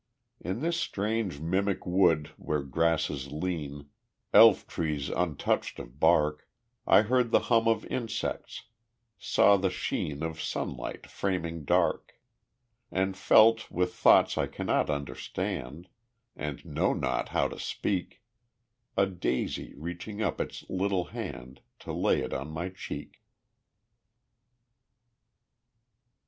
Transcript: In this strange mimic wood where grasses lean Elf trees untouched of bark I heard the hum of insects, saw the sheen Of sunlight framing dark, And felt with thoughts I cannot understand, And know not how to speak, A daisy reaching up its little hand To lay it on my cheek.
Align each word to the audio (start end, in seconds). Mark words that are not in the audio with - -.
In 0.39 0.61
this 0.61 0.77
strange 0.79 1.39
mimic 1.39 1.85
wood 1.85 2.31
where 2.37 2.63
grasses 2.63 3.31
lean 3.31 3.91
Elf 4.33 4.65
trees 4.65 5.09
untouched 5.09 5.77
of 5.77 5.99
bark 5.99 6.47
I 6.87 7.03
heard 7.03 7.29
the 7.29 7.41
hum 7.53 7.67
of 7.67 7.85
insects, 7.85 8.63
saw 9.19 9.57
the 9.57 9.69
sheen 9.69 10.23
Of 10.23 10.41
sunlight 10.41 11.05
framing 11.05 11.65
dark, 11.65 12.19
And 12.91 13.15
felt 13.15 13.69
with 13.69 13.93
thoughts 13.93 14.39
I 14.39 14.47
cannot 14.47 14.89
understand, 14.89 15.87
And 16.35 16.65
know 16.65 16.93
not 16.95 17.29
how 17.29 17.47
to 17.49 17.59
speak, 17.59 18.23
A 18.97 19.05
daisy 19.05 19.75
reaching 19.75 20.19
up 20.19 20.41
its 20.41 20.67
little 20.67 21.03
hand 21.13 21.61
To 21.77 21.93
lay 21.93 22.21
it 22.21 22.33
on 22.33 22.49
my 22.49 22.69
cheek. 22.69 23.21